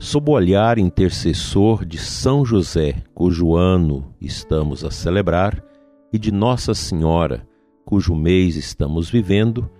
sob 0.00 0.30
o 0.30 0.34
olhar 0.34 0.78
intercessor 0.78 1.84
de 1.84 1.98
São 1.98 2.42
José, 2.42 3.04
cujo 3.14 3.54
ano 3.54 4.14
estamos 4.18 4.82
a 4.82 4.90
celebrar, 4.90 5.62
e 6.10 6.18
de 6.18 6.32
Nossa 6.32 6.72
Senhora, 6.72 7.46
cujo 7.84 8.14
mês 8.14 8.56
estamos 8.56 9.10
vivendo, 9.10 9.70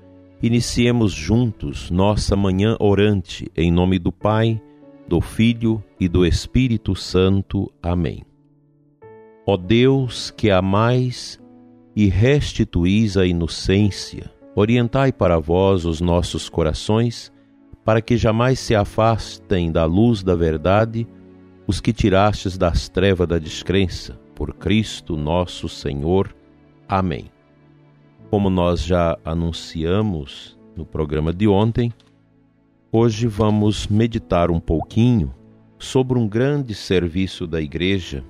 iniciemos 0.42 1.10
juntos 1.12 1.90
nossa 1.90 2.36
manhã 2.36 2.76
orante, 2.78 3.50
em 3.56 3.72
nome 3.72 3.98
do 3.98 4.12
Pai, 4.12 4.60
do 5.08 5.22
Filho 5.22 5.82
e 5.98 6.06
do 6.06 6.26
Espírito 6.26 6.94
Santo. 6.94 7.72
Amém. 7.82 8.22
Ó 9.46 9.56
Deus 9.56 10.30
que 10.30 10.50
amais 10.50 11.40
e 11.96 12.08
restituís 12.08 13.16
a 13.16 13.24
inocência, 13.24 14.30
orientai 14.54 15.12
para 15.12 15.38
vós 15.38 15.86
os 15.86 15.98
nossos 15.98 16.50
corações, 16.50 17.32
para 17.84 18.00
que 18.00 18.16
jamais 18.16 18.58
se 18.58 18.74
afastem 18.74 19.72
da 19.72 19.84
luz 19.84 20.22
da 20.22 20.34
verdade 20.34 21.06
os 21.66 21.80
que 21.80 21.92
tirastes 21.92 22.58
das 22.58 22.88
trevas 22.88 23.28
da 23.28 23.38
descrença, 23.38 24.18
por 24.34 24.54
Cristo 24.54 25.16
nosso 25.16 25.68
Senhor. 25.68 26.34
Amém. 26.88 27.30
Como 28.28 28.50
nós 28.50 28.82
já 28.82 29.16
anunciamos 29.24 30.58
no 30.76 30.84
programa 30.84 31.32
de 31.32 31.46
ontem, 31.46 31.92
hoje 32.90 33.26
vamos 33.26 33.86
meditar 33.86 34.50
um 34.50 34.58
pouquinho 34.58 35.32
sobre 35.78 36.18
um 36.18 36.28
grande 36.28 36.74
serviço 36.74 37.46
da 37.46 37.60
Igreja 37.60 38.24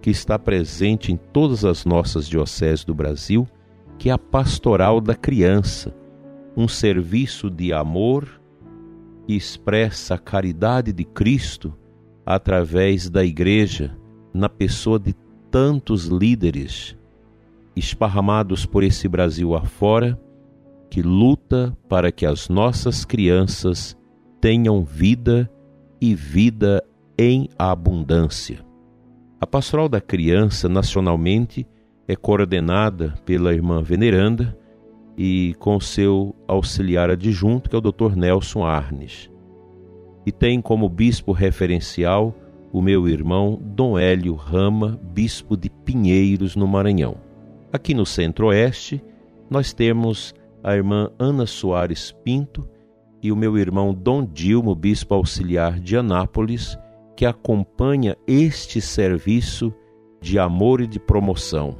que 0.00 0.10
está 0.10 0.38
presente 0.38 1.12
em 1.12 1.16
todas 1.16 1.64
as 1.64 1.84
nossas 1.84 2.28
dioceses 2.28 2.84
do 2.84 2.94
Brasil, 2.94 3.46
que 3.98 4.08
é 4.08 4.12
a 4.12 4.18
pastoral 4.18 5.00
da 5.00 5.14
criança, 5.14 5.94
um 6.56 6.68
serviço 6.68 7.50
de 7.50 7.72
amor 7.72 8.35
e 9.28 9.36
expressa 9.36 10.14
a 10.14 10.18
caridade 10.18 10.92
de 10.92 11.04
Cristo 11.04 11.74
através 12.24 13.08
da 13.08 13.24
Igreja, 13.24 13.96
na 14.32 14.48
pessoa 14.48 14.98
de 14.98 15.14
tantos 15.50 16.06
líderes 16.06 16.96
esparramados 17.74 18.64
por 18.64 18.82
esse 18.82 19.06
Brasil 19.06 19.54
afora, 19.54 20.18
que 20.90 21.02
luta 21.02 21.76
para 21.88 22.10
que 22.10 22.24
as 22.24 22.48
nossas 22.48 23.04
crianças 23.04 23.96
tenham 24.40 24.84
vida 24.84 25.50
e 26.00 26.14
vida 26.14 26.82
em 27.18 27.48
abundância. 27.58 28.64
A 29.40 29.46
Pastoral 29.46 29.88
da 29.88 30.00
Criança, 30.00 30.68
nacionalmente, 30.68 31.66
é 32.08 32.16
coordenada 32.16 33.14
pela 33.24 33.52
irmã 33.52 33.82
Veneranda, 33.82 34.56
e 35.16 35.54
com 35.58 35.80
seu 35.80 36.34
auxiliar 36.46 37.10
adjunto, 37.10 37.70
que 37.70 37.76
é 37.76 37.78
o 37.78 37.82
Dr. 37.82 38.14
Nelson 38.14 38.64
Arnes. 38.64 39.30
E 40.26 40.32
tem 40.32 40.60
como 40.60 40.88
bispo 40.88 41.32
referencial 41.32 42.34
o 42.72 42.82
meu 42.82 43.08
irmão 43.08 43.58
Dom 43.62 43.98
Hélio 43.98 44.34
Rama, 44.34 45.00
bispo 45.02 45.56
de 45.56 45.70
Pinheiros, 45.70 46.56
no 46.56 46.66
Maranhão. 46.66 47.16
Aqui 47.72 47.94
no 47.94 48.04
Centro-Oeste, 48.04 49.02
nós 49.48 49.72
temos 49.72 50.34
a 50.62 50.74
irmã 50.74 51.10
Ana 51.18 51.46
Soares 51.46 52.12
Pinto 52.24 52.68
e 53.22 53.32
o 53.32 53.36
meu 53.36 53.56
irmão 53.56 53.94
Dom 53.94 54.24
Dilmo, 54.24 54.74
bispo 54.74 55.14
auxiliar 55.14 55.80
de 55.80 55.96
Anápolis, 55.96 56.76
que 57.16 57.24
acompanha 57.24 58.16
este 58.26 58.80
serviço 58.80 59.72
de 60.20 60.38
amor 60.38 60.80
e 60.80 60.86
de 60.86 60.98
promoção. 60.98 61.76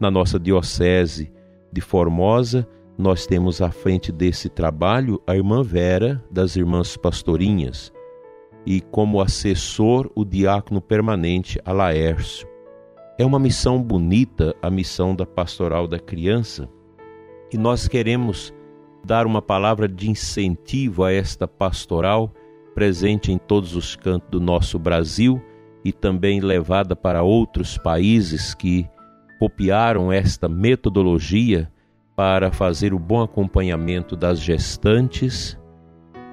Na 0.00 0.10
nossa 0.10 0.38
diocese, 0.38 1.32
de 1.72 1.80
Formosa, 1.80 2.68
nós 2.96 3.26
temos 3.26 3.62
à 3.62 3.70
frente 3.70 4.10
desse 4.10 4.48
trabalho 4.48 5.22
a 5.26 5.36
irmã 5.36 5.62
Vera, 5.62 6.22
das 6.30 6.56
Irmãs 6.56 6.96
Pastorinhas, 6.96 7.92
e 8.66 8.80
como 8.80 9.20
assessor 9.20 10.10
o 10.14 10.24
diácono 10.24 10.80
permanente 10.80 11.60
Alaércio. 11.64 12.48
É 13.18 13.24
uma 13.24 13.38
missão 13.38 13.82
bonita, 13.82 14.54
a 14.60 14.70
missão 14.70 15.14
da 15.14 15.24
pastoral 15.24 15.86
da 15.86 15.98
criança, 15.98 16.68
e 17.52 17.56
nós 17.56 17.86
queremos 17.88 18.52
dar 19.04 19.26
uma 19.26 19.40
palavra 19.40 19.88
de 19.88 20.10
incentivo 20.10 21.04
a 21.04 21.12
esta 21.12 21.46
pastoral 21.46 22.32
presente 22.74 23.32
em 23.32 23.38
todos 23.38 23.74
os 23.74 23.96
cantos 23.96 24.28
do 24.30 24.40
nosso 24.40 24.78
Brasil 24.78 25.42
e 25.84 25.92
também 25.92 26.40
levada 26.40 26.94
para 26.94 27.22
outros 27.22 27.78
países 27.78 28.54
que 28.54 28.88
copiaram 29.38 30.12
esta 30.12 30.48
metodologia 30.48 31.70
para 32.16 32.50
fazer 32.50 32.92
o 32.92 32.98
bom 32.98 33.22
acompanhamento 33.22 34.16
das 34.16 34.40
gestantes, 34.40 35.56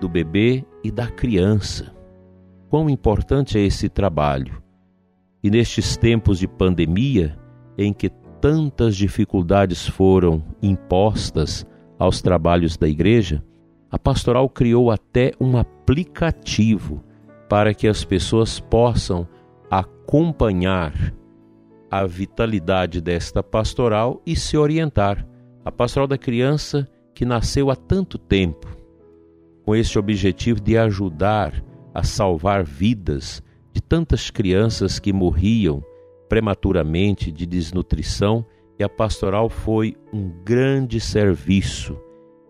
do 0.01 0.09
bebê 0.09 0.65
e 0.83 0.91
da 0.91 1.07
criança. 1.07 1.93
Quão 2.69 2.89
importante 2.89 3.57
é 3.57 3.61
esse 3.61 3.87
trabalho! 3.87 4.61
E 5.43 5.49
nestes 5.49 5.95
tempos 5.95 6.39
de 6.39 6.47
pandemia, 6.47 7.37
em 7.77 7.93
que 7.93 8.09
tantas 8.41 8.95
dificuldades 8.95 9.87
foram 9.87 10.43
impostas 10.61 11.65
aos 11.99 12.21
trabalhos 12.21 12.77
da 12.77 12.87
igreja, 12.87 13.43
a 13.91 13.99
pastoral 13.99 14.49
criou 14.49 14.89
até 14.89 15.33
um 15.39 15.55
aplicativo 15.57 17.03
para 17.47 17.73
que 17.73 17.87
as 17.87 18.03
pessoas 18.03 18.59
possam 18.59 19.27
acompanhar 19.69 20.93
a 21.89 22.05
vitalidade 22.05 23.01
desta 23.01 23.41
pastoral 23.43 24.21
e 24.25 24.35
se 24.35 24.57
orientar. 24.57 25.25
A 25.63 25.71
pastoral 25.71 26.07
da 26.07 26.17
criança 26.17 26.87
que 27.13 27.25
nasceu 27.25 27.71
há 27.71 27.75
tanto 27.75 28.17
tempo, 28.17 28.67
com 29.63 29.75
esse 29.75 29.97
objetivo 29.97 30.59
de 30.59 30.77
ajudar 30.77 31.63
a 31.93 32.03
salvar 32.03 32.63
vidas 32.63 33.41
de 33.73 33.81
tantas 33.81 34.29
crianças 34.29 34.99
que 34.99 35.13
morriam 35.13 35.83
prematuramente 36.27 37.31
de 37.31 37.45
desnutrição, 37.45 38.45
e 38.77 38.83
a 38.83 38.89
pastoral 38.89 39.49
foi 39.49 39.95
um 40.11 40.29
grande 40.43 40.99
serviço 40.99 41.97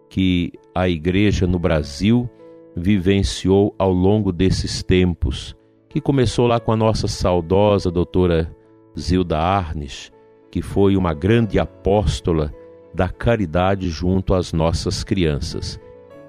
que 0.09 0.53
a 0.73 0.89
igreja 0.89 1.45
no 1.45 1.59
Brasil 1.59 2.29
vivenciou 2.75 3.75
ao 3.77 3.91
longo 3.91 4.31
desses 4.31 4.81
tempos, 4.81 5.55
que 5.89 6.01
começou 6.01 6.47
lá 6.47 6.59
com 6.59 6.71
a 6.71 6.75
nossa 6.75 7.07
saudosa 7.07 7.91
doutora 7.91 8.54
Zilda 8.99 9.37
Arnes, 9.37 10.11
que 10.51 10.61
foi 10.61 10.95
uma 10.95 11.13
grande 11.13 11.59
apóstola 11.59 12.53
da 12.93 13.09
caridade 13.09 13.89
junto 13.89 14.33
às 14.33 14.53
nossas 14.53 15.03
crianças. 15.03 15.79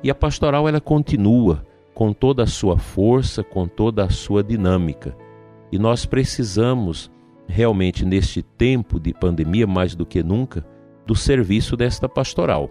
E 0.03 0.11
a 0.11 0.15
pastoral 0.15 0.69
ela 0.69 0.81
continua 0.81 1.65
com 1.95 2.13
toda 2.13 2.43
a 2.43 2.47
sua 2.47 2.77
força, 2.77 3.43
com 3.43 3.67
toda 3.67 4.05
a 4.05 4.11
sua 4.11 4.43
dinâmica. 4.43 5.17
E 5.71 5.79
nós 5.79 6.05
precisamos 6.05 7.11
realmente 7.47 8.05
neste 8.05 8.43
tempo 8.43 8.99
de 8.99 9.15
pandemia 9.15 9.67
mais 9.67 9.95
do 9.95 10.05
que 10.05 10.23
nunca 10.23 10.67
do 11.07 11.15
serviço 11.15 11.77
desta 11.77 12.09
pastoral, 12.09 12.71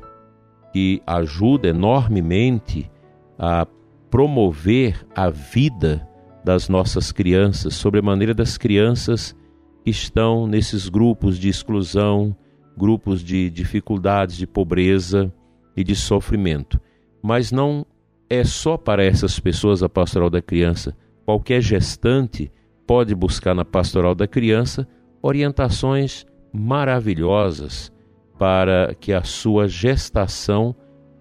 que 0.73 1.01
ajuda 1.07 1.69
enormemente 1.69 2.91
a 3.39 3.65
promover 4.09 5.05
a 5.15 5.29
vida 5.29 6.07
das 6.43 6.69
nossas 6.69 7.11
crianças, 7.11 7.73
sobremaneira 7.75 8.33
das 8.33 8.57
crianças 8.57 9.35
estão 9.85 10.47
nesses 10.47 10.89
grupos 10.89 11.37
de 11.37 11.47
exclusão, 11.47 12.35
grupos 12.77 13.23
de 13.23 13.49
dificuldades, 13.49 14.35
de 14.35 14.47
pobreza 14.47 15.33
e 15.75 15.83
de 15.83 15.95
sofrimento. 15.95 16.79
Mas 17.21 17.51
não 17.51 17.85
é 18.29 18.43
só 18.43 18.77
para 18.77 19.03
essas 19.03 19.39
pessoas 19.39 19.83
a 19.83 19.89
pastoral 19.89 20.29
da 20.29 20.41
criança. 20.41 20.95
Qualquer 21.25 21.61
gestante 21.61 22.51
pode 22.87 23.13
buscar 23.15 23.53
na 23.53 23.65
pastoral 23.65 24.15
da 24.15 24.27
criança 24.27 24.87
orientações 25.21 26.25
maravilhosas 26.53 27.91
para 28.37 28.93
que 28.95 29.13
a 29.13 29.23
sua 29.23 29.67
gestação 29.67 30.75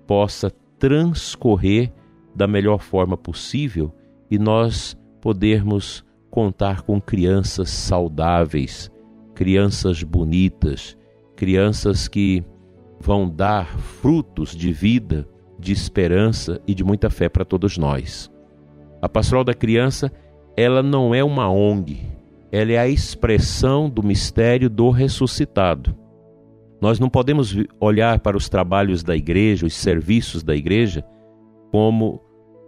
possa 0.06 0.50
transcorrer 0.78 1.92
da 2.34 2.46
melhor 2.46 2.80
forma 2.80 3.16
possível 3.16 3.94
e 4.30 4.38
nós 4.38 4.98
podermos 5.20 6.03
contar 6.34 6.82
com 6.82 7.00
crianças 7.00 7.70
saudáveis, 7.70 8.90
crianças 9.36 10.02
bonitas, 10.02 10.98
crianças 11.36 12.08
que 12.08 12.42
vão 12.98 13.30
dar 13.30 13.78
frutos 13.78 14.50
de 14.50 14.72
vida, 14.72 15.28
de 15.60 15.72
esperança 15.72 16.60
e 16.66 16.74
de 16.74 16.82
muita 16.82 17.08
fé 17.08 17.28
para 17.28 17.44
todos 17.44 17.78
nós. 17.78 18.32
A 19.00 19.08
Pastoral 19.08 19.44
da 19.44 19.54
Criança, 19.54 20.10
ela 20.56 20.82
não 20.82 21.14
é 21.14 21.22
uma 21.22 21.48
ONG, 21.48 22.00
ela 22.50 22.72
é 22.72 22.78
a 22.78 22.88
expressão 22.88 23.88
do 23.88 24.02
mistério 24.02 24.68
do 24.68 24.90
ressuscitado. 24.90 25.96
Nós 26.80 26.98
não 26.98 27.08
podemos 27.08 27.56
olhar 27.78 28.18
para 28.18 28.36
os 28.36 28.48
trabalhos 28.48 29.04
da 29.04 29.14
igreja, 29.14 29.66
os 29.66 29.74
serviços 29.74 30.42
da 30.42 30.56
igreja, 30.56 31.04
como 31.70 32.20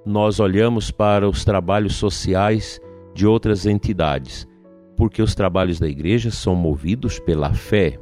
nós 0.06 0.38
olhamos 0.38 0.92
para 0.92 1.28
os 1.28 1.44
trabalhos 1.44 1.96
sociais 1.96 2.80
de 3.16 3.26
outras 3.26 3.64
entidades, 3.64 4.46
porque 4.94 5.22
os 5.22 5.34
trabalhos 5.34 5.80
da 5.80 5.88
igreja 5.88 6.30
são 6.30 6.54
movidos 6.54 7.18
pela 7.18 7.54
fé. 7.54 7.98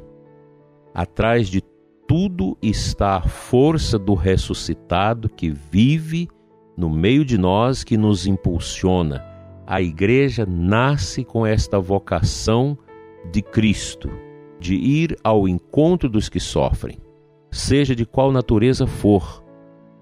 Atrás 0.93 1.47
de 1.47 1.61
tudo 2.05 2.57
está 2.61 3.15
a 3.15 3.21
força 3.21 3.97
do 3.97 4.13
ressuscitado 4.13 5.29
que 5.29 5.49
vive 5.49 6.27
no 6.75 6.89
meio 6.89 7.23
de 7.23 7.37
nós, 7.37 7.81
que 7.81 7.95
nos 7.95 8.27
impulsiona. 8.27 9.25
A 9.65 9.81
igreja 9.81 10.45
nasce 10.45 11.23
com 11.23 11.47
esta 11.47 11.79
vocação 11.79 12.77
de 13.31 13.41
Cristo, 13.41 14.11
de 14.59 14.75
ir 14.75 15.17
ao 15.23 15.47
encontro 15.47 16.09
dos 16.09 16.27
que 16.27 16.41
sofrem, 16.41 16.97
seja 17.49 17.95
de 17.95 18.05
qual 18.05 18.33
natureza 18.33 18.85
for, 18.85 19.41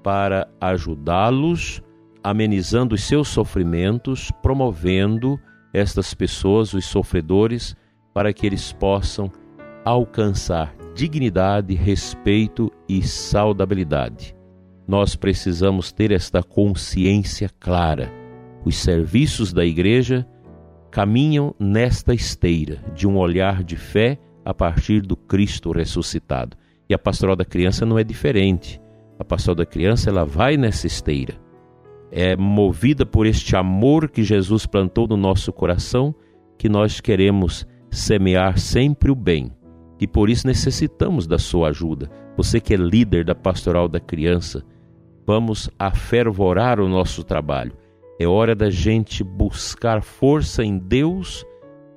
para 0.02 0.50
ajudá-los, 0.60 1.84
amenizando 2.24 2.96
os 2.96 3.04
seus 3.04 3.28
sofrimentos, 3.28 4.32
promovendo 4.42 5.40
estas 5.74 6.14
pessoas, 6.14 6.74
os 6.74 6.86
sofredores, 6.86 7.76
para 8.14 8.32
que 8.32 8.46
eles 8.46 8.72
possam 8.72 9.32
alcançar 9.84 10.74
dignidade, 10.96 11.74
respeito 11.74 12.72
e 12.88 13.02
saudabilidade. 13.02 14.36
Nós 14.88 15.16
precisamos 15.16 15.92
ter 15.92 16.12
esta 16.12 16.44
consciência 16.44 17.50
clara. 17.60 18.12
Os 18.64 18.76
serviços 18.76 19.52
da 19.52 19.66
igreja 19.66 20.28
caminham 20.92 21.56
nesta 21.60 22.14
esteira 22.14 22.84
de 22.94 23.08
um 23.08 23.18
olhar 23.18 23.64
de 23.64 23.76
fé 23.76 24.20
a 24.46 24.54
partir 24.54 25.02
do 25.02 25.16
Cristo 25.16 25.72
ressuscitado. 25.72 26.56
E 26.88 26.94
a 26.94 27.00
pastoral 27.00 27.36
da 27.36 27.46
criança 27.46 27.86
não 27.86 27.98
é 27.98 28.04
diferente. 28.04 28.80
A 29.18 29.24
pastoral 29.24 29.56
da 29.56 29.66
criança 29.66 30.10
ela 30.10 30.26
vai 30.26 30.56
nessa 30.58 30.86
esteira. 30.86 31.43
É 32.16 32.36
movida 32.36 33.08
por 33.08 33.26
este 33.26 33.56
amor 33.56 34.08
que 34.08 34.22
Jesus 34.22 34.68
plantou 34.68 35.08
no 35.08 35.18
nosso 35.18 35.52
coração 35.52 36.14
que 36.60 36.70
nós 36.70 37.02
queremos 37.02 37.66
semear 37.90 38.60
sempre 38.60 39.10
o 39.10 39.16
bem 39.16 39.52
e 40.00 40.06
por 40.06 40.30
isso 40.30 40.46
necessitamos 40.46 41.26
da 41.26 41.40
sua 41.40 41.70
ajuda. 41.70 42.12
Você 42.38 42.60
que 42.60 42.76
é 42.76 42.78
líder 42.78 43.26
da 43.26 43.34
pastoral 43.34 43.88
da 43.88 44.00
criança, 44.00 44.64
vamos 45.26 45.72
afervorar 45.80 46.80
o 46.80 46.88
nosso 46.88 47.24
trabalho. 47.24 47.74
É 48.20 48.28
hora 48.28 48.54
da 48.54 48.70
gente 48.70 49.24
buscar 49.24 50.04
força 50.04 50.64
em 50.64 50.78
Deus 50.78 51.44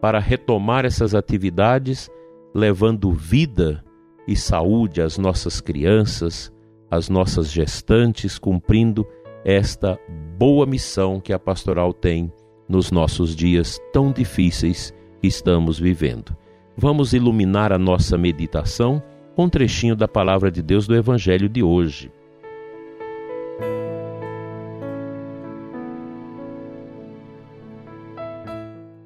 para 0.01 0.19
retomar 0.19 0.87
essas 0.87 1.15
atividades, 1.15 2.09
levando 2.55 3.13
vida 3.13 3.85
e 4.27 4.35
saúde 4.35 5.03
às 5.03 5.19
nossas 5.19 5.61
crianças, 5.61 6.51
às 6.91 7.11
nossas 7.11 7.53
gestantes, 7.53 8.39
cumprindo 8.39 9.07
esta 9.47 9.99
boa 10.37 10.67
missão 10.67 11.21
que 11.21 11.33
a 11.33 11.39
pastoral 11.39 11.95
tem 11.95 12.31
nos 12.69 12.91
nossos 12.91 13.35
dias 13.35 13.79
tão 13.93 14.13
difíceis 14.13 14.93
que 15.21 15.29
estamos 15.29 15.79
vivendo 15.79 16.37
vamos 16.77 17.15
iluminar 17.15 17.73
a 17.73 17.79
nossa 17.79 18.19
meditação 18.19 19.03
com 19.35 19.45
um 19.45 19.49
trechinho 19.49 19.97
da 19.97 20.07
palavra 20.07 20.51
de 20.51 20.63
Deus 20.63 20.87
do 20.87 20.95
Evangelho 20.95 21.49
de 21.49 21.63
hoje. 21.63 22.13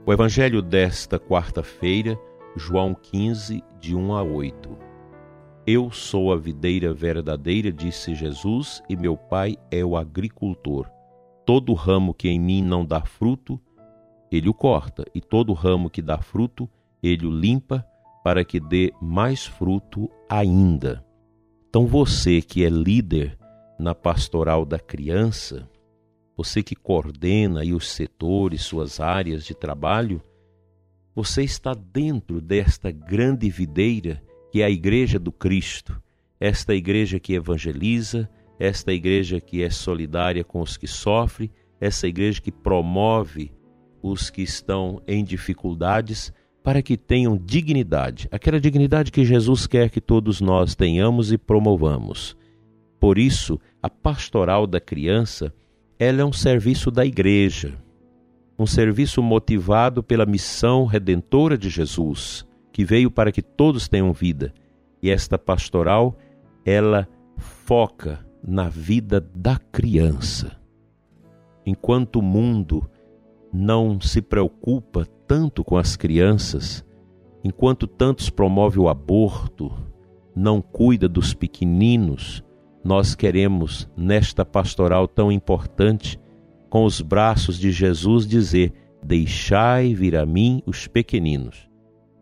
O 0.05 0.13
Evangelho 0.13 0.61
desta 0.61 1.21
quarta-feira, 1.21 2.19
João 2.57 2.95
15, 2.95 3.63
de 3.79 3.95
1 3.95 4.15
a 4.17 4.23
8. 4.23 4.90
Eu 5.73 5.89
sou 5.93 6.33
a 6.33 6.37
videira 6.37 6.93
verdadeira, 6.93 7.71
disse 7.71 8.13
Jesus, 8.13 8.83
e 8.89 8.97
meu 8.97 9.17
Pai 9.17 9.57
é 9.71 9.85
o 9.85 9.97
agricultor. 9.97 10.91
Todo 11.47 11.75
ramo 11.75 12.13
que 12.13 12.29
em 12.29 12.41
mim 12.41 12.61
não 12.61 12.85
dá 12.85 13.03
fruto, 13.03 13.57
ele 14.33 14.49
o 14.49 14.53
corta, 14.53 15.05
e 15.15 15.21
todo 15.21 15.53
ramo 15.53 15.89
que 15.89 16.03
dá 16.03 16.19
fruto, 16.19 16.69
ele 17.01 17.25
o 17.25 17.31
limpa 17.31 17.87
para 18.25 18.45
que 18.45 18.59
dê 18.59 18.93
mais 19.01 19.47
fruto 19.47 20.11
ainda. 20.29 21.07
Então 21.69 21.87
você 21.87 22.43
que 22.43 22.65
é 22.65 22.69
líder 22.69 23.39
na 23.79 23.95
pastoral 23.95 24.65
da 24.65 24.81
criança, 24.81 25.71
você 26.37 26.65
que 26.65 26.75
coordena 26.75 27.61
aí 27.61 27.73
os 27.73 27.89
setores, 27.89 28.63
suas 28.63 28.99
áreas 28.99 29.45
de 29.45 29.55
trabalho, 29.55 30.21
você 31.15 31.45
está 31.45 31.75
dentro 31.75 32.41
desta 32.41 32.91
grande 32.91 33.49
videira 33.49 34.21
que 34.51 34.63
é 34.63 34.65
a 34.65 34.71
igreja 34.71 35.19
do 35.19 35.31
Cristo, 35.31 36.01
esta 36.39 36.75
igreja 36.75 37.21
que 37.21 37.35
evangeliza, 37.35 38.29
esta 38.59 38.93
igreja 38.93 39.41
que 39.41 39.63
é 39.63 39.71
solidária 39.71 40.45
com 40.45 40.61
os 40.61 40.77
que 40.77 40.87
sofrem, 40.87 41.51
essa 41.81 42.07
igreja 42.07 42.41
que 42.41 42.53
promove 42.53 43.53
os 44.03 44.31
que 44.31 44.43
estão 44.43 45.03
em 45.07 45.25
dificuldades 45.25 46.33
para 46.63 46.83
que 46.83 46.97
tenham 46.97 47.39
dignidade, 47.39 48.29
aquela 48.31 48.61
dignidade 48.61 49.11
que 49.11 49.25
Jesus 49.25 49.67
quer 49.67 49.89
que 49.89 50.01
todos 50.01 50.41
nós 50.41 50.75
tenhamos 50.75 51.33
e 51.33 51.39
promovamos. 51.39 52.37
Por 52.99 53.19
isso, 53.19 53.59
a 53.83 53.89
pastoral 53.89 54.67
da 54.67 54.79
criança, 54.79 55.55
ela 55.99 56.21
é 56.21 56.25
um 56.25 56.33
serviço 56.33 56.91
da 56.91 57.05
igreja, 57.05 57.79
um 58.59 58.67
serviço 58.67 59.23
motivado 59.23 60.03
pela 60.03 60.27
missão 60.27 60.85
redentora 60.85 61.57
de 61.57 61.71
Jesus, 61.71 62.47
que 62.81 62.85
veio 62.87 63.11
para 63.11 63.31
que 63.31 63.43
todos 63.43 63.89
tenham 63.89 64.11
vida. 64.11 64.55
E 65.03 65.11
esta 65.11 65.39
pastoral, 65.39 66.17
ela 66.65 67.07
foca 67.37 68.27
na 68.43 68.71
vida 68.71 69.21
da 69.35 69.59
criança. 69.59 70.59
Enquanto 71.67 72.21
o 72.21 72.23
mundo 72.23 72.89
não 73.53 74.01
se 74.01 74.23
preocupa 74.23 75.07
tanto 75.27 75.63
com 75.63 75.77
as 75.77 75.95
crianças, 75.95 76.83
enquanto 77.45 77.87
tantos 77.87 78.31
promove 78.31 78.79
o 78.79 78.89
aborto, 78.89 79.71
não 80.35 80.63
cuida 80.63 81.07
dos 81.07 81.35
pequeninos, 81.35 82.43
nós 82.83 83.15
queremos, 83.15 83.91
nesta 83.95 84.43
pastoral 84.43 85.07
tão 85.07 85.31
importante, 85.31 86.19
com 86.71 86.87
os 86.87 87.03
braços 87.03 87.59
de 87.59 87.71
Jesus, 87.71 88.27
dizer: 88.27 88.73
Deixai 89.03 89.95
vir 89.95 90.17
a 90.17 90.25
mim 90.25 90.63
os 90.65 90.89
pequeninos. 90.89 91.70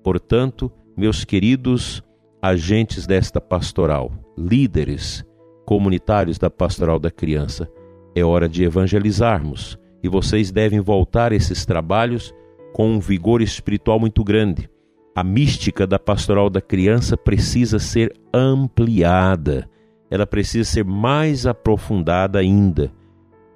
Portanto, 0.09 0.73
meus 0.97 1.23
queridos 1.23 2.03
agentes 2.41 3.07
desta 3.07 3.43
pastoral, 3.43 4.11
líderes 4.38 5.23
comunitários 5.67 6.38
da 6.38 6.49
pastoral 6.49 6.99
da 6.99 7.11
criança, 7.11 7.71
é 8.15 8.25
hora 8.25 8.49
de 8.49 8.65
evangelizarmos 8.65 9.79
e 10.03 10.09
vocês 10.09 10.50
devem 10.50 10.81
voltar 10.81 11.31
esses 11.31 11.67
trabalhos 11.67 12.35
com 12.73 12.91
um 12.91 12.99
vigor 12.99 13.43
espiritual 13.43 14.00
muito 14.00 14.25
grande. 14.25 14.67
A 15.15 15.23
mística 15.23 15.87
da 15.87 15.99
pastoral 15.99 16.49
da 16.49 16.62
criança 16.62 17.15
precisa 17.15 17.79
ser 17.79 18.11
ampliada, 18.33 19.69
ela 20.11 20.27
precisa 20.27 20.65
ser 20.65 20.87
mais 20.87 21.45
aprofundada 21.45 22.38
ainda, 22.38 22.91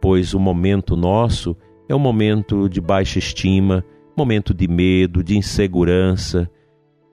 pois 0.02 0.34
o 0.34 0.38
momento 0.38 0.96
nosso 0.96 1.56
é 1.88 1.94
um 1.94 1.98
momento 1.98 2.68
de 2.68 2.78
baixa 2.78 3.18
estima, 3.18 3.82
momento 4.16 4.52
de 4.52 4.68
medo, 4.68 5.22
de 5.22 5.36
insegurança, 5.36 6.50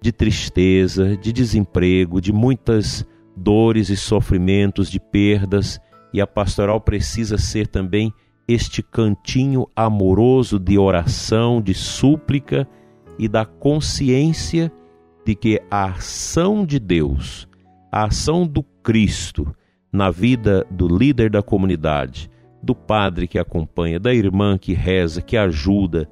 de 0.01 0.11
tristeza, 0.11 1.17
de 1.17 1.31
desemprego, 1.31 2.21
de 2.21 2.31
muitas 2.31 3.05
dores 3.35 3.89
e 3.89 3.97
sofrimentos, 3.97 4.89
de 4.89 4.99
perdas, 4.99 5.79
e 6.13 6.19
a 6.19 6.27
pastoral 6.27 6.81
precisa 6.81 7.37
ser 7.37 7.67
também 7.67 8.11
este 8.47 8.81
cantinho 8.81 9.67
amoroso 9.75 10.59
de 10.59 10.77
oração, 10.77 11.61
de 11.61 11.73
súplica 11.73 12.67
e 13.17 13.27
da 13.27 13.45
consciência 13.45 14.71
de 15.25 15.35
que 15.35 15.61
a 15.69 15.85
ação 15.85 16.65
de 16.65 16.79
Deus, 16.79 17.47
a 17.91 18.05
ação 18.05 18.47
do 18.47 18.63
Cristo 18.81 19.55
na 19.91 20.09
vida 20.09 20.65
do 20.71 20.87
líder 20.87 21.29
da 21.29 21.41
comunidade, 21.41 22.29
do 22.61 22.73
padre 22.73 23.27
que 23.27 23.37
acompanha, 23.37 23.99
da 23.99 24.13
irmã 24.13 24.57
que 24.57 24.73
reza, 24.73 25.21
que 25.21 25.37
ajuda, 25.37 26.09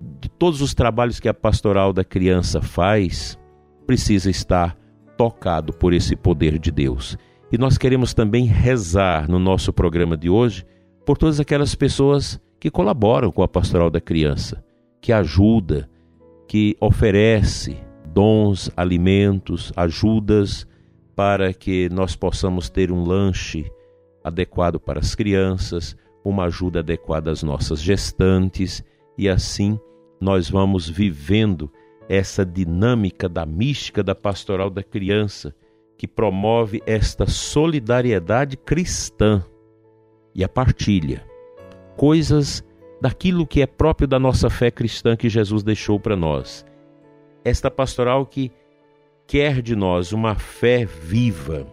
de 0.00 0.28
todos 0.28 0.62
os 0.62 0.74
trabalhos 0.74 1.20
que 1.20 1.28
a 1.28 1.34
pastoral 1.34 1.92
da 1.92 2.02
criança 2.02 2.62
faz, 2.62 3.38
precisa 3.86 4.30
estar 4.30 4.76
tocado 5.16 5.72
por 5.72 5.92
esse 5.92 6.16
poder 6.16 6.58
de 6.58 6.70
Deus. 6.70 7.18
E 7.52 7.58
nós 7.58 7.76
queremos 7.76 8.14
também 8.14 8.46
rezar 8.46 9.28
no 9.28 9.38
nosso 9.38 9.72
programa 9.72 10.16
de 10.16 10.30
hoje 10.30 10.64
por 11.04 11.18
todas 11.18 11.40
aquelas 11.40 11.74
pessoas 11.74 12.40
que 12.58 12.70
colaboram 12.70 13.30
com 13.30 13.42
a 13.42 13.48
pastoral 13.48 13.90
da 13.90 14.00
criança, 14.00 14.64
que 15.00 15.12
ajuda, 15.12 15.88
que 16.46 16.76
oferece 16.80 17.76
dons, 18.06 18.70
alimentos, 18.76 19.72
ajudas 19.76 20.66
para 21.14 21.52
que 21.52 21.88
nós 21.90 22.16
possamos 22.16 22.70
ter 22.70 22.90
um 22.90 23.02
lanche 23.02 23.70
adequado 24.22 24.78
para 24.78 25.00
as 25.00 25.14
crianças, 25.14 25.96
uma 26.24 26.44
ajuda 26.44 26.80
adequada 26.80 27.30
às 27.30 27.42
nossas 27.42 27.82
gestantes 27.82 28.84
e 29.18 29.28
assim 29.28 29.78
nós 30.20 30.50
vamos 30.50 30.88
vivendo 30.88 31.70
essa 32.08 32.44
dinâmica 32.44 33.28
da 33.28 33.46
mística 33.46 34.02
da 34.02 34.14
pastoral 34.14 34.68
da 34.68 34.82
criança, 34.82 35.54
que 35.96 36.08
promove 36.08 36.82
esta 36.86 37.26
solidariedade 37.26 38.56
cristã 38.56 39.44
e 40.34 40.42
a 40.42 40.48
partilha. 40.48 41.24
Coisas 41.96 42.64
daquilo 43.00 43.46
que 43.46 43.62
é 43.62 43.66
próprio 43.66 44.08
da 44.08 44.18
nossa 44.18 44.50
fé 44.50 44.70
cristã 44.70 45.16
que 45.16 45.28
Jesus 45.28 45.62
deixou 45.62 46.00
para 46.00 46.16
nós. 46.16 46.64
Esta 47.44 47.70
pastoral 47.70 48.26
que 48.26 48.50
quer 49.26 49.62
de 49.62 49.76
nós 49.76 50.12
uma 50.12 50.34
fé 50.34 50.84
viva, 50.84 51.66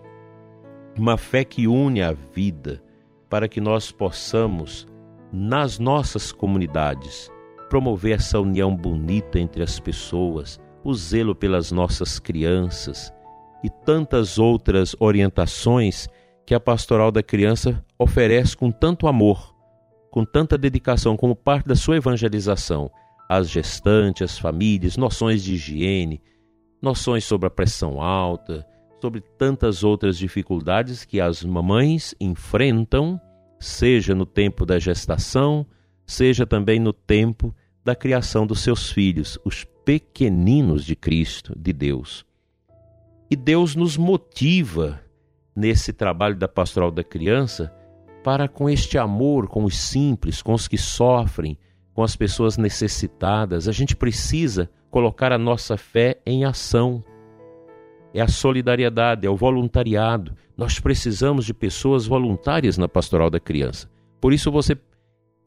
uma 0.97 1.17
fé 1.17 1.43
que 1.43 1.67
une 1.67 2.01
a 2.01 2.11
vida, 2.11 2.81
para 3.29 3.47
que 3.47 3.59
nós 3.59 3.91
possamos, 3.91 4.87
nas 5.31 5.79
nossas 5.79 6.31
comunidades, 6.31 7.31
promover 7.69 8.15
essa 8.15 8.39
união 8.39 8.75
bonita 8.75 9.39
entre 9.39 9.63
as 9.63 9.79
pessoas, 9.79 10.59
o 10.83 10.93
zelo 10.93 11.35
pelas 11.35 11.71
nossas 11.71 12.19
crianças 12.19 13.11
e 13.63 13.69
tantas 13.69 14.37
outras 14.37 14.95
orientações 14.99 16.07
que 16.45 16.55
a 16.55 16.59
Pastoral 16.59 17.11
da 17.11 17.21
Criança 17.21 17.83
oferece 17.99 18.55
com 18.55 18.71
tanto 18.71 19.07
amor, 19.07 19.53
com 20.09 20.23
tanta 20.23 20.57
dedicação 20.57 21.17
como 21.17 21.35
parte 21.35 21.67
da 21.67 21.75
sua 21.75 21.97
evangelização. 21.97 22.89
Às 23.29 23.49
gestantes, 23.49 24.21
às 24.23 24.39
famílias, 24.39 24.95
noções 24.95 25.43
de 25.43 25.55
higiene, 25.55 26.21
noções 26.81 27.25
sobre 27.25 27.47
a 27.47 27.51
pressão 27.51 28.01
alta, 28.01 28.65
sobre 29.01 29.19
tantas 29.19 29.83
outras 29.83 30.17
dificuldades 30.17 31.03
que 31.03 31.19
as 31.19 31.43
mamães 31.43 32.15
enfrentam, 32.21 33.19
seja 33.59 34.15
no 34.15 34.25
tempo 34.25 34.65
da 34.65 34.79
gestação, 34.79 35.65
seja 36.07 36.47
também 36.47 36.79
no 36.79 36.93
tempo 36.93 37.53
da 37.83 37.95
criação 37.95 38.47
dos 38.47 38.61
seus 38.61 38.89
filhos, 38.89 39.37
os 39.45 39.63
pequeninos 39.85 40.83
de 40.83 40.95
Cristo, 40.95 41.53
de 41.55 41.71
Deus. 41.71 42.25
E 43.29 43.35
Deus 43.35 43.75
nos 43.75 43.97
motiva 43.97 45.01
nesse 45.55 45.91
trabalho 45.93 46.35
da 46.35 46.47
pastoral 46.47 46.89
da 46.89 47.03
criança 47.03 47.73
para 48.23 48.47
com 48.47 48.69
este 48.69 48.97
amor 48.97 49.47
com 49.47 49.63
os 49.63 49.77
simples, 49.77 50.41
com 50.41 50.53
os 50.53 50.67
que 50.67 50.77
sofrem, 50.77 51.57
com 51.93 52.03
as 52.03 52.15
pessoas 52.15 52.57
necessitadas, 52.57 53.67
a 53.67 53.71
gente 53.71 53.95
precisa 53.95 54.69
colocar 54.91 55.31
a 55.31 55.37
nossa 55.37 55.77
fé 55.77 56.19
em 56.25 56.45
ação. 56.45 57.03
É 58.13 58.21
a 58.21 58.27
solidariedade, 58.27 59.25
é 59.25 59.29
o 59.29 59.35
voluntariado. 59.35 60.35
Nós 60.55 60.79
precisamos 60.79 61.45
de 61.45 61.53
pessoas 61.53 62.05
voluntárias 62.05 62.77
na 62.77 62.87
pastoral 62.87 63.29
da 63.29 63.39
criança. 63.39 63.89
Por 64.21 64.31
isso, 64.31 64.51
você 64.51 64.77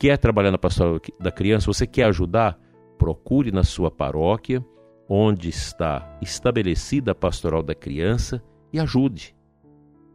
quer 0.00 0.16
trabalhar 0.16 0.50
na 0.50 0.56
pastoral 0.56 0.98
da 1.20 1.30
criança, 1.30 1.66
você 1.66 1.86
quer 1.86 2.04
ajudar? 2.04 2.58
Procure 2.96 3.52
na 3.52 3.62
sua 3.62 3.90
paróquia, 3.90 4.64
onde 5.06 5.50
está 5.50 6.18
estabelecida 6.22 7.12
a 7.12 7.14
pastoral 7.14 7.62
da 7.62 7.74
criança, 7.74 8.42
e 8.72 8.80
ajude. 8.80 9.36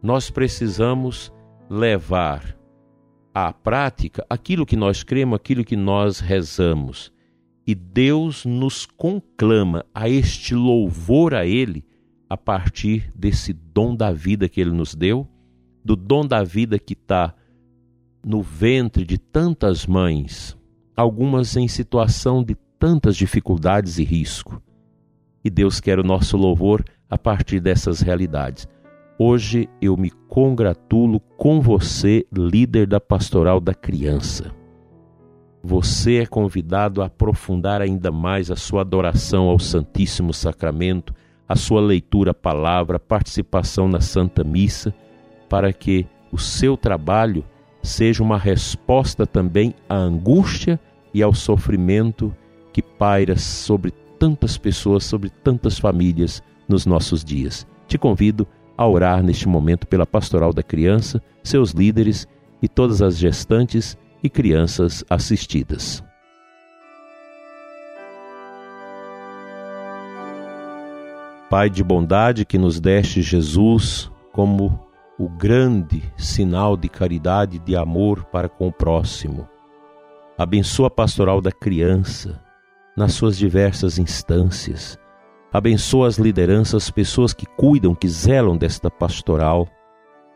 Nós 0.01 0.31
precisamos 0.31 1.31
levar 1.69 2.57
à 3.31 3.53
prática 3.53 4.25
aquilo 4.27 4.65
que 4.65 4.75
nós 4.75 5.03
cremos, 5.03 5.35
aquilo 5.35 5.63
que 5.63 5.75
nós 5.75 6.19
rezamos. 6.19 7.13
E 7.67 7.75
Deus 7.75 8.43
nos 8.43 8.87
conclama 8.87 9.85
a 9.93 10.09
este 10.09 10.55
louvor 10.55 11.35
a 11.35 11.45
Ele 11.45 11.85
a 12.27 12.35
partir 12.35 13.11
desse 13.15 13.53
dom 13.53 13.95
da 13.95 14.11
vida 14.11 14.49
que 14.49 14.61
Ele 14.61 14.71
nos 14.71 14.95
deu, 14.95 15.27
do 15.83 15.95
dom 15.95 16.25
da 16.25 16.43
vida 16.43 16.79
que 16.79 16.93
está 16.93 17.35
no 18.25 18.41
ventre 18.41 19.05
de 19.05 19.19
tantas 19.19 19.85
mães, 19.85 20.57
algumas 20.97 21.55
em 21.55 21.67
situação 21.67 22.43
de 22.43 22.55
tantas 22.79 23.15
dificuldades 23.15 23.99
e 23.99 24.03
risco. 24.03 24.59
E 25.43 25.49
Deus 25.51 25.79
quer 25.79 25.99
o 25.99 26.03
nosso 26.03 26.35
louvor 26.35 26.83
a 27.07 27.19
partir 27.19 27.59
dessas 27.59 28.01
realidades. 28.01 28.67
Hoje 29.19 29.69
eu 29.79 29.95
me 29.95 30.09
congratulo 30.09 31.19
com 31.37 31.61
você, 31.61 32.25
líder 32.35 32.87
da 32.87 32.99
Pastoral 32.99 33.59
da 33.59 33.75
Criança. 33.75 34.51
Você 35.63 36.15
é 36.15 36.25
convidado 36.25 37.03
a 37.03 37.05
aprofundar 37.05 37.79
ainda 37.79 38.11
mais 38.11 38.49
a 38.49 38.55
sua 38.55 38.81
adoração 38.81 39.49
ao 39.49 39.59
Santíssimo 39.59 40.33
Sacramento, 40.33 41.13
a 41.47 41.55
sua 41.55 41.79
leitura 41.79 42.31
à 42.31 42.33
palavra, 42.33 42.99
participação 42.99 43.87
na 43.87 44.01
Santa 44.01 44.43
Missa, 44.43 44.95
para 45.47 45.71
que 45.71 46.07
o 46.31 46.39
seu 46.39 46.75
trabalho 46.75 47.45
seja 47.85 48.23
uma 48.23 48.37
resposta 48.37 49.25
também 49.25 49.73
à 49.87 49.95
angústia 49.95 50.79
e 51.13 51.23
ao 51.23 51.33
sofrimento 51.33 52.35
que 52.73 52.81
paira 52.81 53.37
sobre 53.37 53.91
tantas 54.19 54.57
pessoas, 54.57 55.05
sobre 55.05 55.29
tantas 55.29 55.77
famílias 55.79 56.41
nos 56.67 56.85
nossos 56.85 57.23
dias. 57.23 57.65
Te 57.87 57.97
convido 57.97 58.47
a 58.77 58.87
orar 58.87 59.23
neste 59.23 59.47
momento 59.47 59.87
pela 59.87 60.05
pastoral 60.05 60.51
da 60.51 60.63
criança, 60.63 61.21
seus 61.43 61.71
líderes 61.71 62.27
e 62.61 62.67
todas 62.67 63.01
as 63.01 63.17
gestantes 63.17 63.97
e 64.21 64.29
crianças 64.29 65.03
assistidas. 65.09 66.03
Pai 71.49 71.69
de 71.69 71.83
bondade 71.83 72.43
que 72.43 72.57
nos 72.57 72.79
deste 72.79 73.21
Jesus 73.21 74.11
como 74.33 74.84
o 75.17 75.29
grande 75.29 76.03
sinal 76.17 76.75
de 76.75 76.89
caridade 76.89 77.57
e 77.57 77.59
de 77.59 77.75
amor 77.75 78.25
para 78.25 78.49
com 78.49 78.67
o 78.67 78.73
próximo. 78.73 79.47
Abençoa 80.37 80.87
a 80.87 80.91
pastoral 80.91 81.41
da 81.41 81.51
criança 81.51 82.41
nas 82.97 83.13
suas 83.13 83.37
diversas 83.37 83.97
instâncias 83.97 84.99
Abençoa 85.55 86.09
as 86.09 86.17
lideranças, 86.17 86.91
pessoas 86.91 87.33
que 87.33 87.45
cuidam, 87.45 87.95
que 87.95 88.09
zelam 88.09 88.57
desta 88.57 88.91
pastoral. 88.91 89.69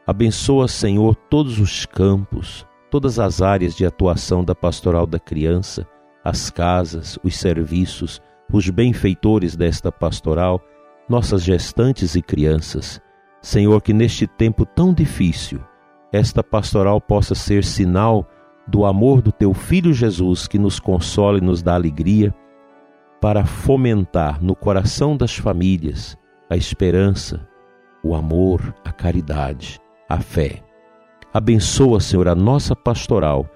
Abençoa, 0.07 0.65
Senhor, 0.65 1.13
todos 1.13 1.59
os 1.59 1.85
campos, 1.85 2.65
todas 2.89 3.19
as 3.19 3.41
áreas 3.41 3.75
de 3.75 3.85
atuação 3.85 4.45
da 4.45 4.55
pastoral 4.55 5.05
da 5.05 5.19
criança, 5.19 5.85
as 6.23 6.49
casas, 6.49 7.19
os 7.21 7.35
serviços, 7.35 8.21
os 8.49 8.69
benfeitores 8.69 9.57
desta 9.57 9.91
pastoral, 9.91 10.61
nossas 11.09 11.43
gestantes 11.43 12.15
e 12.15 12.21
crianças. 12.21 13.01
Senhor, 13.41 13.81
que 13.81 13.93
neste 13.93 14.27
tempo 14.27 14.65
tão 14.65 14.93
difícil, 14.93 15.61
esta 16.11 16.43
pastoral 16.43 16.99
possa 16.99 17.35
ser 17.35 17.63
sinal 17.63 18.27
do 18.67 18.85
amor 18.85 19.21
do 19.21 19.31
teu 19.31 19.53
filho 19.53 19.93
Jesus 19.93 20.47
que 20.47 20.59
nos 20.59 20.79
consola 20.79 21.37
e 21.37 21.41
nos 21.41 21.61
dá 21.61 21.75
alegria 21.75 22.33
para 23.21 23.45
fomentar 23.45 24.41
no 24.41 24.55
coração 24.55 25.17
das 25.17 25.35
famílias 25.35 26.17
a 26.49 26.55
esperança, 26.55 27.47
o 28.03 28.15
amor, 28.15 28.73
a 28.83 28.91
caridade, 28.91 29.79
a 30.07 30.19
fé. 30.19 30.63
Abençoa, 31.33 31.99
Senhor, 31.99 32.27
a 32.27 32.35
nossa 32.35 32.75
pastoral 32.75 33.47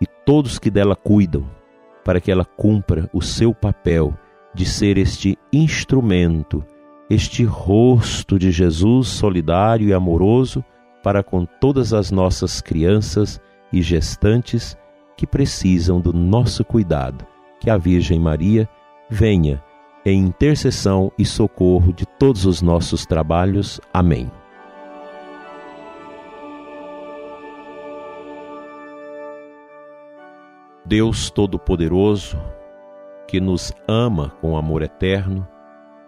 e 0.00 0.06
todos 0.06 0.58
que 0.58 0.70
dela 0.70 0.96
cuidam, 0.96 1.48
para 2.04 2.20
que 2.20 2.30
ela 2.30 2.44
cumpra 2.44 3.08
o 3.12 3.22
seu 3.22 3.54
papel 3.54 4.14
de 4.54 4.66
ser 4.66 4.98
este 4.98 5.38
instrumento, 5.52 6.64
este 7.08 7.44
rosto 7.44 8.38
de 8.38 8.50
Jesus 8.50 9.08
solidário 9.08 9.88
e 9.88 9.92
amoroso 9.92 10.64
para 11.02 11.22
com 11.22 11.44
todas 11.44 11.92
as 11.92 12.10
nossas 12.10 12.60
crianças 12.60 13.40
e 13.72 13.82
gestantes 13.82 14.76
que 15.16 15.26
precisam 15.26 16.00
do 16.00 16.12
nosso 16.12 16.64
cuidado. 16.64 17.26
Que 17.60 17.70
a 17.70 17.76
Virgem 17.76 18.18
Maria 18.18 18.68
venha 19.08 19.62
em 20.04 20.20
intercessão 20.20 21.12
e 21.18 21.24
socorro 21.24 21.92
de 21.92 22.06
todos 22.06 22.44
os 22.44 22.60
nossos 22.60 23.06
trabalhos. 23.06 23.80
Amém. 23.92 24.30
Deus 30.84 31.30
Todo-Poderoso, 31.30 32.36
que 33.28 33.40
nos 33.40 33.72
ama 33.88 34.30
com 34.40 34.56
amor 34.56 34.82
eterno, 34.82 35.46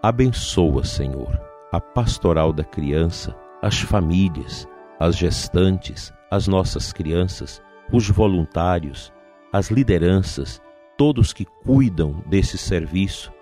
abençoa, 0.07 0.83
Senhor, 0.83 1.41
a 1.71 1.81
pastoral 1.81 2.53
da 2.53 2.63
criança, 2.63 3.35
as 3.61 3.79
famílias, 3.79 4.67
as 4.99 5.17
gestantes, 5.17 6.13
as 6.29 6.47
nossas 6.47 6.93
crianças, 6.93 7.59
os 7.91 8.07
voluntários, 8.07 9.11
as 9.51 9.71
lideranças 9.71 10.61
todos 10.95 11.33
que 11.33 11.43
cuidam 11.43 12.23
desse 12.27 12.55
serviço 12.55 13.33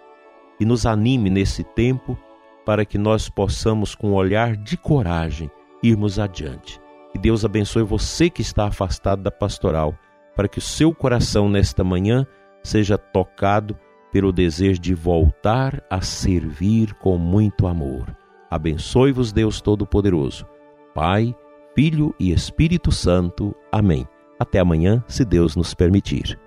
e 0.58 0.65
nos 0.65 0.86
anime 0.86 1.29
nesse 1.29 1.65
tempo 1.65 2.17
para 2.65 2.86
que 2.86 2.98
nós 2.98 3.27
possamos, 3.27 3.93
com 3.93 4.12
um 4.12 4.13
olhar 4.13 4.55
de 4.55 4.77
coragem, 4.77 5.51
irmos 5.84 6.17
adiante. 6.17 6.79
Que 7.12 7.20
Deus 7.20 7.43
abençoe 7.43 7.84
você 7.84 8.29
que 8.29 8.41
está 8.41 8.67
afastado 8.67 9.22
da 9.22 9.29
pastoral, 9.29 9.93
para 10.34 10.48
que 10.48 10.60
o 10.60 10.62
seu 10.62 10.96
coração 10.96 11.50
nesta 11.50 11.84
manhã 11.84 12.25
seja 12.63 12.98
tocado 12.98 13.77
pelo 14.13 14.32
desejo 14.32 14.79
de 14.79 14.93
voltar 14.93 15.84
a 15.89 16.00
servir 16.00 16.93
com 16.93 17.17
muito 17.17 17.65
amor. 17.65 18.15
Abençoe-vos, 18.50 19.34
Deus 19.34 19.60
Todo-Poderoso, 19.60 20.46
Pai, 20.93 21.36
Filho 21.74 22.13
e 22.20 22.32
Espírito 22.32 22.91
Santo. 22.91 23.55
Amém. 23.72 24.08
Até 24.39 24.60
amanhã, 24.60 25.03
se 25.08 25.25
Deus 25.25 25.55
nos 25.55 25.74
permitir. 25.74 26.39